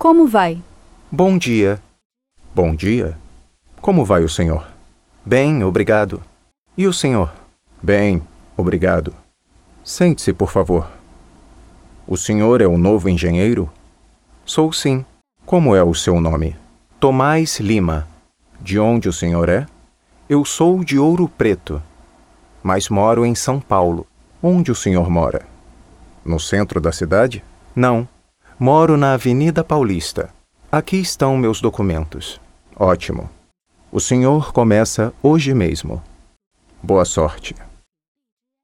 [0.00, 0.62] Como vai?
[1.12, 1.78] Bom dia.
[2.54, 3.18] Bom dia.
[3.82, 4.66] Como vai o senhor?
[5.26, 6.22] Bem, obrigado.
[6.74, 7.30] E o senhor?
[7.82, 8.22] Bem,
[8.56, 9.12] obrigado.
[9.84, 10.90] Sente-se, por favor.
[12.06, 13.70] O senhor é o novo engenheiro?
[14.46, 15.04] Sou sim.
[15.44, 16.56] Como é o seu nome?
[16.98, 18.08] Tomás Lima.
[18.58, 19.66] De onde o senhor é?
[20.30, 21.82] Eu sou de Ouro Preto,
[22.62, 24.06] mas moro em São Paulo.
[24.42, 25.46] Onde o senhor mora?
[26.24, 27.44] No centro da cidade?
[27.76, 28.08] Não.
[28.62, 30.28] Moro na Avenida Paulista.
[30.70, 32.38] Aqui estão meus documentos.
[32.76, 33.30] Ótimo.
[33.90, 36.02] O senhor começa hoje mesmo.
[36.82, 37.54] Boa sorte.